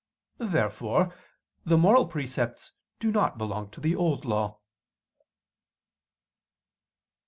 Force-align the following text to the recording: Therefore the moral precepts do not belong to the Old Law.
Therefore 0.39 1.13
the 1.63 1.77
moral 1.77 2.07
precepts 2.07 2.71
do 2.99 3.11
not 3.11 3.37
belong 3.37 3.69
to 3.69 3.79
the 3.79 3.95
Old 3.95 4.25
Law. 4.25 4.57